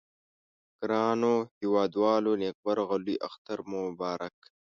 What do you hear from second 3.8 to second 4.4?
مبارک